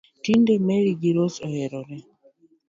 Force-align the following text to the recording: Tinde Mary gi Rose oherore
Tinde 0.23 0.53
Mary 0.65 0.93
gi 1.01 1.11
Rose 1.17 1.39
oherore 1.47 1.97